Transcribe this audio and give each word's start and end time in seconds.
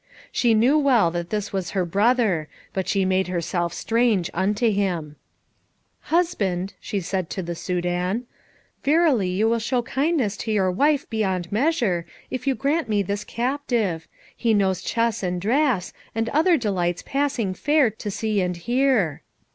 She 0.31 0.55
knew 0.55 0.79
well 0.79 1.11
that 1.11 1.29
this 1.29 1.53
was 1.53 1.69
her 1.77 1.85
brother, 1.85 2.47
but 2.73 2.87
she 2.87 3.05
made 3.05 3.27
herself 3.27 3.71
strange 3.71 4.31
unto 4.33 4.71
him. 4.71 5.15
"Husband," 6.09 6.73
said 6.81 7.27
she 7.29 7.35
to 7.35 7.43
the 7.43 7.53
Soudan, 7.53 8.25
"verily 8.83 9.27
you 9.29 9.47
will 9.47 9.59
shew 9.59 9.83
kindness 9.83 10.37
to 10.37 10.51
your 10.51 10.71
wife 10.71 11.07
beyond 11.11 11.51
measure 11.51 12.07
if 12.31 12.47
you 12.47 12.55
grant 12.55 12.89
me 12.89 13.03
this 13.03 13.23
captive. 13.23 14.07
He 14.35 14.55
knows 14.55 14.81
chess 14.81 15.21
and 15.21 15.39
draughts 15.39 15.93
and 16.15 16.29
other 16.29 16.57
delights 16.57 17.03
passing 17.05 17.53
fair 17.53 17.91
to 17.91 18.09
see 18.09 18.41
and 18.41 18.57
hear." 18.57 19.21